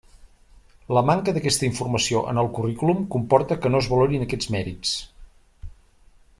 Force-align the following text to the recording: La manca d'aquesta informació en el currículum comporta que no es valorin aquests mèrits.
La 0.97 1.03
manca 1.09 1.33
d'aquesta 1.35 1.67
informació 1.67 2.23
en 2.33 2.41
el 2.43 2.49
currículum 2.57 3.05
comporta 3.17 3.59
que 3.67 3.73
no 3.75 3.85
es 3.85 3.93
valorin 3.95 4.27
aquests 4.29 4.53
mèrits. 4.57 4.99